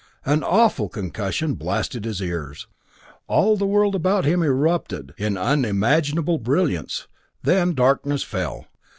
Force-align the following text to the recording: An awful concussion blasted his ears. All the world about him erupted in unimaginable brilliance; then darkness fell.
An 0.25 0.41
awful 0.43 0.89
concussion 0.89 1.53
blasted 1.53 2.05
his 2.05 2.21
ears. 2.21 2.65
All 3.27 3.55
the 3.55 3.67
world 3.67 3.93
about 3.93 4.25
him 4.25 4.41
erupted 4.41 5.13
in 5.15 5.37
unimaginable 5.37 6.39
brilliance; 6.39 7.07
then 7.43 7.75
darkness 7.75 8.23
fell. 8.23 8.65